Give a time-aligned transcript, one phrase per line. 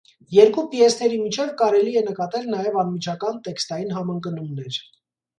[0.35, 4.79] Երկու պիեսների միջև կարելի է նկատել նաև անմիջական տեքստային համընկնումներ։